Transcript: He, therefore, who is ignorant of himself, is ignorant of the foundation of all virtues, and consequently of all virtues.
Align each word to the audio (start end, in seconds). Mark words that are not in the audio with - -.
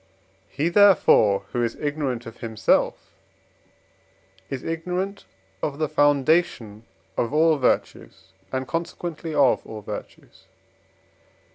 He, 0.49 0.69
therefore, 0.69 1.43
who 1.51 1.61
is 1.63 1.75
ignorant 1.75 2.25
of 2.25 2.37
himself, 2.37 3.13
is 4.49 4.63
ignorant 4.63 5.25
of 5.61 5.77
the 5.77 5.87
foundation 5.87 6.85
of 7.15 7.31
all 7.31 7.55
virtues, 7.57 8.29
and 8.51 8.67
consequently 8.67 9.35
of 9.35 9.63
all 9.63 9.81
virtues. 9.81 10.45